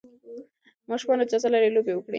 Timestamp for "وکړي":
1.95-2.09